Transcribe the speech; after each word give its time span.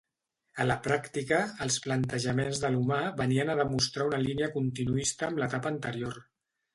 A 0.63 0.65
la 0.67 0.75
pràctica, 0.85 1.41
els 1.65 1.75
plantejaments 1.83 2.61
d'Alomar 2.63 3.01
venien 3.19 3.51
a 3.53 3.57
demostrar 3.59 4.07
una 4.13 4.21
línia 4.23 4.49
continuista 4.57 5.29
amb 5.29 5.43
l'etapa 5.45 5.73
anterior. 5.75 6.19